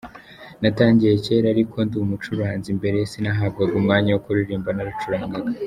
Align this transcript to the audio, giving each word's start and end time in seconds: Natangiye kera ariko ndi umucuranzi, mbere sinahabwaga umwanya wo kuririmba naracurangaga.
Natangiye 0.61 1.13
kera 1.25 1.47
ariko 1.53 1.75
ndi 1.85 1.95
umucuranzi, 2.03 2.69
mbere 2.79 2.97
sinahabwaga 3.11 3.73
umwanya 3.79 4.09
wo 4.11 4.21
kuririmba 4.25 4.69
naracurangaga. 4.73 5.49